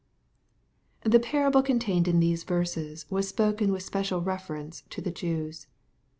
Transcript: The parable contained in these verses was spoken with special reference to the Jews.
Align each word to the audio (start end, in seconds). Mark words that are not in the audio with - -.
The 1.01 1.19
parable 1.19 1.61
contained 1.61 2.07
in 2.07 2.19
these 2.19 2.43
verses 2.43 3.05
was 3.11 3.27
spoken 3.27 3.71
with 3.71 3.83
special 3.83 4.19
reference 4.19 4.81
to 4.89 4.99
the 4.99 5.11
Jews. 5.11 5.67